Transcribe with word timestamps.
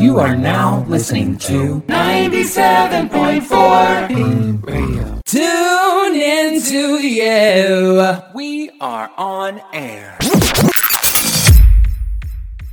You 0.00 0.18
are 0.18 0.34
now 0.34 0.82
listening 0.88 1.36
to 1.40 1.82
97.4 1.82 4.08
Beam 4.08 4.62
Radio. 4.62 5.20
Tune 5.26 6.16
into 6.16 7.06
you. 7.06 8.16
We 8.34 8.70
are 8.80 9.10
on 9.18 9.60
air. 9.74 10.16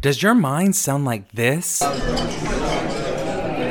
Does 0.00 0.20
your 0.20 0.34
mind 0.34 0.74
sound 0.74 1.04
like 1.04 1.30
this? 1.30 1.80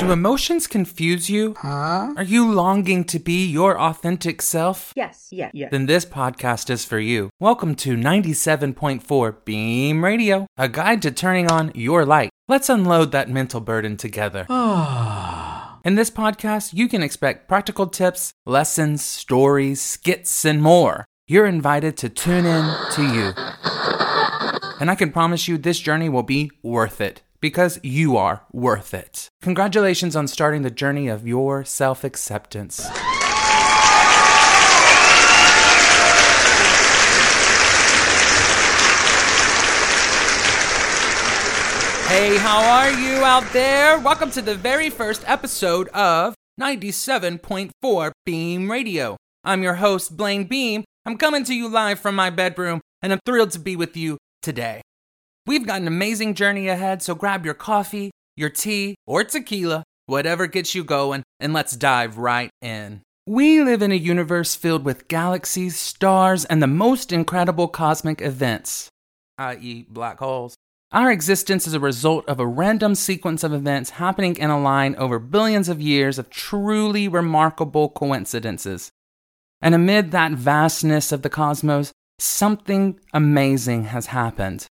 Do 0.00 0.12
emotions 0.12 0.66
confuse 0.66 1.28
you? 1.28 1.54
Huh? 1.58 2.14
Are 2.16 2.22
you 2.22 2.50
longing 2.50 3.04
to 3.04 3.18
be 3.18 3.44
your 3.44 3.78
authentic 3.78 4.40
self? 4.40 4.94
Yes, 4.96 5.28
yeah, 5.30 5.50
yeah. 5.52 5.68
Then 5.68 5.84
this 5.84 6.06
podcast 6.06 6.70
is 6.70 6.86
for 6.86 6.98
you. 6.98 7.28
Welcome 7.38 7.74
to 7.74 7.96
97.4 7.96 9.44
Beam 9.44 10.02
Radio, 10.02 10.46
a 10.56 10.70
guide 10.70 11.02
to 11.02 11.10
turning 11.10 11.50
on 11.50 11.70
your 11.74 12.06
light. 12.06 12.30
Let's 12.48 12.70
unload 12.70 13.12
that 13.12 13.28
mental 13.28 13.60
burden 13.60 13.98
together. 13.98 14.46
In 15.84 15.96
this 15.96 16.10
podcast, 16.10 16.72
you 16.72 16.88
can 16.88 17.02
expect 17.02 17.46
practical 17.46 17.86
tips, 17.86 18.32
lessons, 18.46 19.04
stories, 19.04 19.82
skits, 19.82 20.46
and 20.46 20.62
more. 20.62 21.04
You're 21.28 21.44
invited 21.44 21.98
to 21.98 22.08
tune 22.08 22.46
in 22.46 22.74
to 22.92 23.02
you. 23.02 23.32
And 24.80 24.90
I 24.90 24.94
can 24.94 25.12
promise 25.12 25.46
you 25.46 25.58
this 25.58 25.78
journey 25.78 26.08
will 26.08 26.22
be 26.22 26.50
worth 26.62 27.02
it 27.02 27.20
because 27.40 27.80
you 27.82 28.16
are 28.16 28.42
worth 28.52 28.94
it. 28.94 29.28
Congratulations 29.42 30.14
on 30.14 30.28
starting 30.28 30.62
the 30.62 30.70
journey 30.70 31.08
of 31.08 31.26
your 31.26 31.64
self 31.64 32.04
acceptance. 32.04 32.86
Hey, 42.10 42.36
how 42.38 42.60
are 42.60 42.90
you 42.90 43.24
out 43.24 43.50
there? 43.52 43.98
Welcome 44.00 44.32
to 44.32 44.42
the 44.42 44.56
very 44.56 44.90
first 44.90 45.22
episode 45.26 45.88
of 45.88 46.34
97.4 46.60 48.10
Beam 48.26 48.70
Radio. 48.70 49.16
I'm 49.44 49.62
your 49.62 49.74
host, 49.74 50.16
Blaine 50.16 50.44
Beam. 50.44 50.84
I'm 51.06 51.16
coming 51.16 51.44
to 51.44 51.54
you 51.54 51.68
live 51.68 52.00
from 52.00 52.16
my 52.16 52.28
bedroom, 52.28 52.80
and 53.00 53.12
I'm 53.12 53.20
thrilled 53.24 53.52
to 53.52 53.58
be 53.58 53.76
with 53.76 53.96
you 53.96 54.18
today. 54.42 54.82
We've 55.50 55.66
got 55.66 55.80
an 55.80 55.88
amazing 55.88 56.34
journey 56.34 56.68
ahead, 56.68 57.02
so 57.02 57.16
grab 57.16 57.44
your 57.44 57.54
coffee, 57.54 58.12
your 58.36 58.50
tea, 58.50 58.94
or 59.04 59.24
tequila, 59.24 59.82
whatever 60.06 60.46
gets 60.46 60.76
you 60.76 60.84
going, 60.84 61.24
and 61.40 61.52
let's 61.52 61.74
dive 61.74 62.18
right 62.18 62.50
in. 62.62 63.02
We 63.26 63.60
live 63.60 63.82
in 63.82 63.90
a 63.90 63.96
universe 63.96 64.54
filled 64.54 64.84
with 64.84 65.08
galaxies, 65.08 65.76
stars, 65.76 66.44
and 66.44 66.62
the 66.62 66.68
most 66.68 67.10
incredible 67.10 67.66
cosmic 67.66 68.22
events, 68.22 68.90
i.e., 69.38 69.86
black 69.88 70.20
holes. 70.20 70.54
Our 70.92 71.10
existence 71.10 71.66
is 71.66 71.74
a 71.74 71.80
result 71.80 72.28
of 72.28 72.38
a 72.38 72.46
random 72.46 72.94
sequence 72.94 73.42
of 73.42 73.52
events 73.52 73.90
happening 73.90 74.36
in 74.36 74.50
a 74.50 74.62
line 74.62 74.94
over 74.98 75.18
billions 75.18 75.68
of 75.68 75.80
years 75.80 76.16
of 76.16 76.30
truly 76.30 77.08
remarkable 77.08 77.88
coincidences. 77.88 78.92
And 79.60 79.74
amid 79.74 80.12
that 80.12 80.30
vastness 80.30 81.10
of 81.10 81.22
the 81.22 81.28
cosmos, 81.28 81.90
something 82.20 83.00
amazing 83.12 83.86
has 83.86 84.06
happened. 84.06 84.68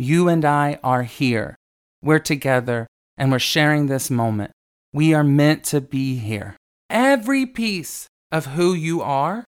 You 0.00 0.28
and 0.28 0.46
I 0.46 0.78
are 0.82 1.02
here. 1.02 1.56
We're 2.02 2.20
together 2.20 2.86
and 3.18 3.30
we're 3.30 3.38
sharing 3.38 3.84
this 3.84 4.08
moment. 4.08 4.50
We 4.94 5.12
are 5.12 5.22
meant 5.22 5.62
to 5.64 5.82
be 5.82 6.16
here. 6.16 6.56
Every 6.88 7.44
piece 7.44 8.06
of 8.32 8.46
who 8.46 8.72
you 8.72 9.02
are, 9.02 9.44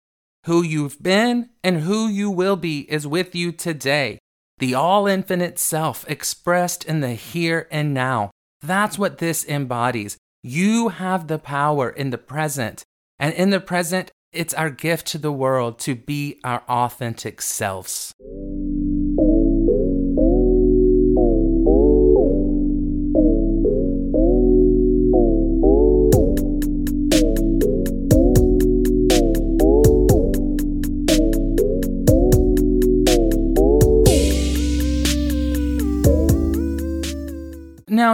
who 0.46 0.62
you've 0.62 1.02
been, 1.02 1.50
and 1.62 1.82
who 1.82 2.08
you 2.08 2.30
will 2.30 2.56
be 2.56 2.90
is 2.90 3.06
with 3.06 3.34
you 3.34 3.52
today 3.52 4.18
the 4.56 4.72
all 4.74 5.06
infinite 5.06 5.58
self 5.58 6.08
expressed 6.08 6.82
in 6.86 7.00
the 7.00 7.12
here 7.12 7.68
and 7.70 7.92
now. 7.92 8.30
That's 8.62 8.98
what 8.98 9.18
this 9.18 9.46
embodies. 9.46 10.16
You 10.42 10.88
have 10.88 11.26
the 11.26 11.38
power 11.38 11.90
in 11.90 12.08
the 12.08 12.16
present. 12.16 12.84
And 13.18 13.34
in 13.34 13.50
the 13.50 13.60
present, 13.60 14.10
it's 14.32 14.54
our 14.54 14.70
gift 14.70 15.08
to 15.08 15.18
the 15.18 15.30
world 15.30 15.78
to 15.80 15.94
be 15.94 16.40
our 16.42 16.62
authentic 16.70 17.42
selves. 17.42 18.14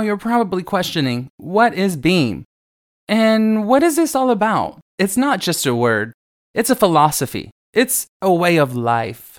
You're 0.05 0.17
probably 0.17 0.63
questioning 0.63 1.29
what 1.37 1.75
is 1.75 1.97
Beam? 1.97 2.45
And 3.09 3.67
what 3.67 3.83
is 3.83 3.97
this 3.97 4.15
all 4.15 4.31
about? 4.31 4.81
It's 4.99 5.17
not 5.17 5.41
just 5.41 5.67
a 5.67 5.75
word, 5.75 6.13
it's 6.55 6.71
a 6.71 6.77
philosophy, 6.77 7.51
it's 7.73 8.07
a 8.23 8.33
way 8.33 8.57
of 8.57 8.77
life. 8.77 9.39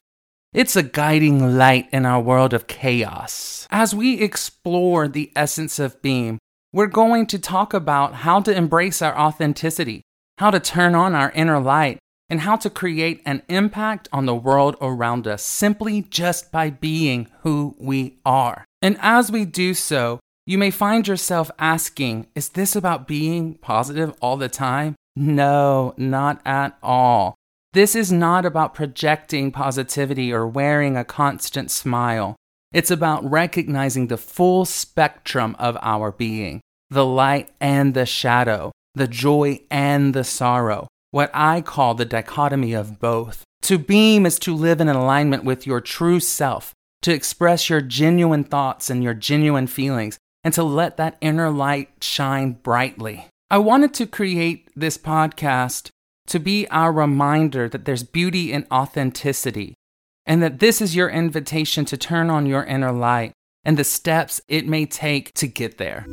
It's 0.53 0.78
a 0.78 0.84
guiding 0.84 1.58
light 1.58 1.90
in 1.92 2.06
our 2.06 2.22
world 2.22 2.53
of 2.53 2.68
chaos. 2.68 3.68
As 3.70 3.94
we 3.94 4.22
explore 4.22 5.09
the 5.09 5.30
essence 5.36 5.80
of 5.80 6.02
Beam, 6.02 6.38
we're 6.72 6.88
going 6.88 7.28
to 7.28 7.40
talk 7.40 7.74
about 7.74 8.14
how 8.14 8.40
to 8.40 8.56
embrace 8.56 9.02
our 9.02 9.18
authenticity, 9.18 10.02
how 10.38 10.52
to 10.52 10.62
turn 10.62 10.96
on 10.96 11.14
our 11.14 11.32
inner 11.32 11.59
light, 11.59 12.00
and 12.30 12.42
how 12.42 12.56
to 12.56 12.70
create 12.70 13.22
an 13.26 13.44
impact 13.50 14.08
on 14.12 14.26
the 14.26 14.36
world 14.36 14.76
around 14.82 15.28
us 15.28 15.44
simply 15.44 16.02
just 16.03 16.52
by 16.52 16.70
being 16.70 17.28
who 17.42 17.76
we 17.78 18.18
are. 18.26 18.66
And 18.82 18.97
as 19.02 19.32
we 19.32 19.46
do 19.46 19.74
so, 19.74 20.20
you 20.45 20.57
may 20.57 20.69
find 20.69 21.07
yourself 21.07 21.50
asking, 21.57 22.28
is 22.35 22.50
this 22.50 22.75
about 22.75 23.07
being 23.07 23.56
positive 23.56 24.13
all 24.22 24.38
the 24.38 24.50
time? 24.50 24.95
No, 25.16 25.94
not 25.97 26.39
at 26.45 26.78
all. 26.83 27.35
This 27.73 27.95
is 27.95 28.11
not 28.11 28.45
about 28.45 28.73
projecting 28.73 29.51
positivity 29.51 30.31
or 30.31 30.47
wearing 30.47 30.95
a 30.95 31.03
constant 31.03 31.72
smile. 31.72 32.35
It's 32.72 32.91
about 32.91 33.29
recognizing 33.29 34.07
the 34.07 34.17
full 34.17 34.66
spectrum 34.66 35.55
of 35.59 35.78
our 35.81 36.11
being 36.11 36.61
the 36.91 37.05
light 37.05 37.50
and 37.59 37.95
the 37.95 38.05
shadow, 38.05 38.72
the 38.94 39.07
joy 39.07 39.59
and 39.72 40.13
the 40.13 40.23
sorrow, 40.23 40.88
what 41.09 41.31
I 41.34 41.61
call 41.61 41.95
the 41.95 42.05
dichotomy 42.05 42.73
of 42.73 43.00
both. 43.00 43.44
To 43.63 43.79
beam 43.79 44.25
is 44.25 44.38
to 44.39 44.55
live 44.55 44.79
in 44.79 44.88
alignment 44.88 45.44
with 45.44 45.66
your 45.66 45.81
true 45.81 46.19
self, 46.19 46.73
to 47.01 47.11
express 47.11 47.69
your 47.69 47.81
genuine 47.81 48.44
thoughts 48.44 48.91
and 48.91 49.03
your 49.03 49.16
genuine 49.16 49.66
feelings, 49.66 50.19
and 50.45 50.53
to 50.53 50.63
let 50.63 50.95
that 50.95 51.17
inner 51.19 51.50
light 51.50 51.89
shine 52.01 52.51
brightly. 52.53 53.28
I 53.50 53.57
wanted 53.57 53.95
to 53.95 54.06
create 54.06 54.69
this 54.75 54.97
podcast 54.97 55.89
to 56.28 56.39
be 56.39 56.67
our 56.69 56.91
reminder 56.91 57.67
that 57.67 57.85
there's 57.85 58.03
beauty 58.03 58.53
in 58.53 58.67
authenticity 58.72 59.73
and 60.25 60.41
that 60.44 60.59
this 60.59 60.81
is 60.81 60.95
your 60.95 61.09
invitation 61.09 61.84
to 61.85 61.97
turn 61.97 62.29
on 62.29 62.45
your 62.45 62.63
inner 62.63 62.91
light 62.91 63.34
and 63.63 63.78
the 63.78 63.84
steps 63.84 64.39
it 64.47 64.67
may 64.67 64.85
take 64.85 65.34
to 65.34 65.47
get 65.47 65.79
there. 65.79 66.05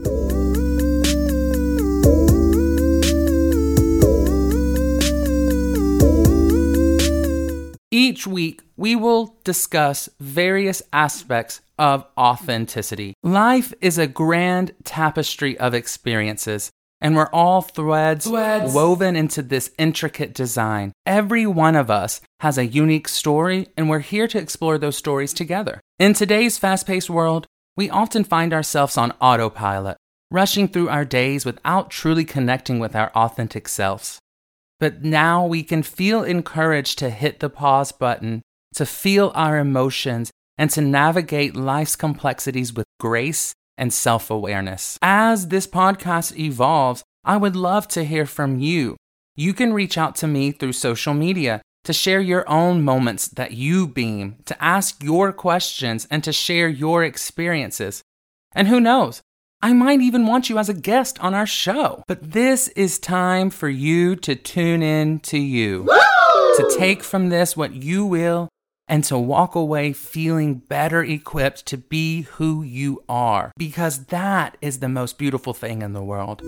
Each 7.95 8.27
week, 8.27 8.63
we 8.79 8.97
will 8.97 9.37
discuss 9.45 10.09
various 10.19 10.83
aspects 10.95 11.61
of 11.79 12.07
authenticity. 12.17 13.13
Life 13.23 13.75
is 13.83 13.99
a 13.99 14.07
grand 14.07 14.73
tapestry 14.83 15.59
of 15.59 15.75
experiences, 15.75 16.71
and 17.03 17.15
we're 17.15 17.29
all 17.35 17.61
threads, 17.61 18.27
threads, 18.27 18.73
woven 18.73 19.15
into 19.15 19.43
this 19.43 19.73
intricate 19.79 20.33
design. 20.33 20.93
Every 21.05 21.47
one 21.47 21.77
of 21.77 21.91
us 21.91 22.23
has 22.41 22.57
a 22.57 22.65
unique 22.65 23.09
story, 23.09 23.69
and 23.77 23.91
we're 23.91 23.99
here 23.99 24.27
to 24.27 24.39
explore 24.39 24.79
those 24.79 24.97
stories 24.97 25.35
together. 25.35 25.79
In 25.99 26.15
today's 26.15 26.57
fast 26.57 26.87
paced 26.87 27.11
world, 27.11 27.47
we 27.77 27.91
often 27.91 28.25
find 28.25 28.55
ourselves 28.55 28.97
on 28.97 29.13
autopilot, 29.21 29.99
rushing 30.31 30.67
through 30.67 30.89
our 30.89 31.05
days 31.05 31.45
without 31.45 31.91
truly 31.91 32.25
connecting 32.25 32.79
with 32.79 32.97
our 32.97 33.11
authentic 33.15 33.69
selves. 33.69 34.19
But 34.83 35.05
now 35.05 35.47
we 35.47 35.63
can 35.63 35.85
feel 35.85 36.25
encouraged 36.25 36.99
to 36.99 37.11
hit 37.11 37.39
the 37.39 37.49
pause 37.49 37.93
button, 37.93 38.43
to 38.75 38.85
feel 38.85 39.31
our 39.33 39.59
emotions, 39.59 40.33
and 40.59 40.71
to 40.71 40.81
navigate 40.81 41.55
life's 41.55 41.95
complexities 41.95 42.73
with 42.73 42.89
grace 42.99 43.55
and 43.79 43.93
self 43.93 44.29
awareness. 44.29 44.99
As 45.01 45.47
this 45.47 45.69
podcast 45.69 46.37
evolves, 46.37 47.05
I 47.25 47.37
would 47.37 47.55
love 47.55 47.87
to 47.95 48.03
hear 48.03 48.27
from 48.27 48.59
you. 48.59 48.97
You 49.37 49.55
can 49.55 49.73
reach 49.73 49.97
out 49.97 50.17
to 50.17 50.27
me 50.27 50.51
through 50.51 50.73
social 50.73 51.15
media 51.15 51.63
to 51.85 51.93
share 51.93 52.21
your 52.21 52.45
own 52.51 52.83
moments 52.83 53.29
that 53.29 53.53
you 53.53 53.87
beam, 53.87 54.39
to 54.47 54.61
ask 54.61 55.01
your 55.01 55.33
questions, 55.33 56.09
and 56.11 56.25
to 56.25 56.33
share 56.33 56.69
your 56.69 57.05
experiences. 57.05 58.03
And 58.53 58.67
who 58.67 58.81
knows, 58.81 59.23
I 59.65 59.73
might 59.73 60.01
even 60.01 60.27
want 60.27 60.51
you 60.51 60.59
as 60.59 60.69
a 60.69 60.75
guest 60.75 61.21
on 61.21 61.35
our 61.35 61.47
show. 61.47 62.03
But 62.09 62.33
this 62.33 62.67
is 62.69 62.99
time 62.99 63.49
for 63.49 63.69
you 63.69 64.17
to 64.17 64.35
tune 64.35 64.83
in 64.83 65.21
to 65.21 65.39
you, 65.39 65.85
Woo! 65.85 66.57
to 66.57 66.77
take 66.77 67.05
from 67.05 67.29
this 67.29 67.57
what 67.57 67.73
you 67.73 68.05
will 68.05 68.49
and 68.89 69.05
to 69.05 69.17
walk 69.17 69.55
away 69.55 69.93
feeling 69.93 70.57
better 70.57 71.05
equipped 71.05 71.65
to 71.67 71.79
be 71.79 72.23
who 72.23 72.65
you 72.65 73.05
are, 73.09 73.53
because 73.57 74.07
that 74.07 74.57
is 74.61 74.81
the 74.81 74.89
most 74.89 75.17
beautiful 75.17 75.55
thing 75.55 75.81
in 75.81 75.93
the 75.93 76.03
world. 76.03 76.43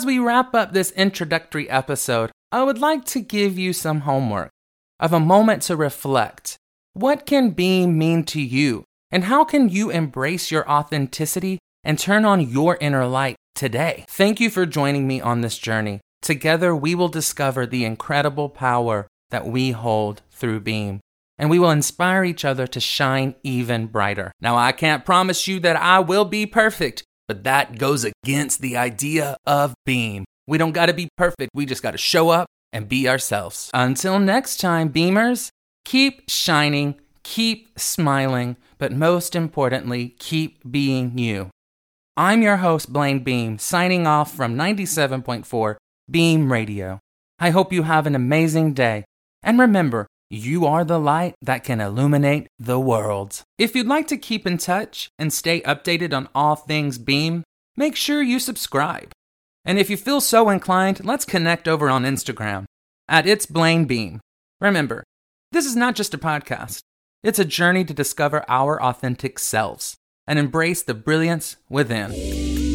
As 0.00 0.06
we 0.06 0.18
wrap 0.18 0.54
up 0.54 0.72
this 0.72 0.92
introductory 0.92 1.68
episode, 1.68 2.30
I 2.50 2.62
would 2.62 2.78
like 2.78 3.04
to 3.04 3.20
give 3.20 3.58
you 3.58 3.74
some 3.74 4.00
homework 4.00 4.48
of 4.98 5.12
a 5.12 5.20
moment 5.20 5.60
to 5.64 5.76
reflect. 5.76 6.56
What 6.94 7.26
can 7.26 7.50
being 7.50 7.98
mean 7.98 8.24
to 8.24 8.40
you? 8.40 8.84
And 9.10 9.24
how 9.24 9.44
can 9.44 9.68
you 9.68 9.90
embrace 9.90 10.50
your 10.50 10.66
authenticity 10.66 11.58
and 11.84 11.98
turn 11.98 12.24
on 12.24 12.40
your 12.40 12.78
inner 12.80 13.06
light 13.06 13.36
today? 13.54 14.06
Thank 14.08 14.40
you 14.40 14.48
for 14.48 14.64
joining 14.64 15.06
me 15.06 15.20
on 15.20 15.42
this 15.42 15.58
journey. 15.58 16.00
Together, 16.22 16.74
we 16.74 16.94
will 16.94 17.08
discover 17.08 17.66
the 17.66 17.84
incredible 17.84 18.48
power 18.48 19.06
that 19.28 19.46
we 19.46 19.72
hold 19.72 20.22
through 20.30 20.60
Beam, 20.60 21.00
and 21.36 21.50
we 21.50 21.58
will 21.58 21.70
inspire 21.70 22.24
each 22.24 22.46
other 22.46 22.66
to 22.68 22.80
shine 22.80 23.34
even 23.42 23.86
brighter. 23.86 24.32
Now, 24.40 24.56
I 24.56 24.72
can't 24.72 25.04
promise 25.04 25.46
you 25.46 25.60
that 25.60 25.76
I 25.76 26.00
will 26.00 26.24
be 26.24 26.46
perfect, 26.46 27.04
but 27.30 27.44
that 27.44 27.78
goes 27.78 28.04
against 28.04 28.60
the 28.60 28.76
idea 28.76 29.36
of 29.46 29.72
Beam. 29.86 30.24
We 30.48 30.58
don't 30.58 30.72
got 30.72 30.86
to 30.86 30.92
be 30.92 31.08
perfect, 31.16 31.52
we 31.54 31.64
just 31.64 31.80
got 31.80 31.92
to 31.92 31.96
show 31.96 32.30
up 32.30 32.48
and 32.72 32.88
be 32.88 33.08
ourselves. 33.08 33.70
Until 33.72 34.18
next 34.18 34.56
time, 34.56 34.92
Beamers, 34.92 35.50
keep 35.84 36.28
shining, 36.28 36.96
keep 37.22 37.78
smiling, 37.78 38.56
but 38.78 38.90
most 38.90 39.36
importantly, 39.36 40.16
keep 40.18 40.68
being 40.68 41.16
you. 41.16 41.50
I'm 42.16 42.42
your 42.42 42.56
host, 42.56 42.92
Blaine 42.92 43.22
Beam, 43.22 43.60
signing 43.60 44.08
off 44.08 44.34
from 44.34 44.56
97.4 44.56 45.76
Beam 46.10 46.50
Radio. 46.50 46.98
I 47.38 47.50
hope 47.50 47.72
you 47.72 47.84
have 47.84 48.08
an 48.08 48.16
amazing 48.16 48.74
day. 48.74 49.04
And 49.44 49.56
remember, 49.60 50.08
you 50.30 50.64
are 50.64 50.84
the 50.84 51.00
light 51.00 51.34
that 51.42 51.64
can 51.64 51.80
illuminate 51.80 52.46
the 52.56 52.78
world. 52.78 53.42
If 53.58 53.74
you'd 53.74 53.88
like 53.88 54.06
to 54.08 54.16
keep 54.16 54.46
in 54.46 54.58
touch 54.58 55.10
and 55.18 55.32
stay 55.32 55.60
updated 55.62 56.14
on 56.14 56.28
all 56.36 56.54
things 56.54 56.98
Beam, 56.98 57.42
make 57.76 57.96
sure 57.96 58.22
you 58.22 58.38
subscribe. 58.38 59.10
And 59.64 59.76
if 59.76 59.90
you 59.90 59.96
feel 59.96 60.20
so 60.20 60.48
inclined, 60.48 61.04
let's 61.04 61.24
connect 61.24 61.66
over 61.66 61.90
on 61.90 62.04
Instagram 62.04 62.64
at 63.08 63.26
It's 63.26 63.44
Blaine 63.44 63.86
Beam. 63.86 64.20
Remember, 64.60 65.02
this 65.50 65.66
is 65.66 65.74
not 65.74 65.96
just 65.96 66.14
a 66.14 66.18
podcast, 66.18 66.82
it's 67.24 67.40
a 67.40 67.44
journey 67.44 67.84
to 67.84 67.92
discover 67.92 68.44
our 68.48 68.80
authentic 68.80 69.36
selves 69.40 69.96
and 70.28 70.38
embrace 70.38 70.82
the 70.82 70.94
brilliance 70.94 71.56
within. 71.68 72.69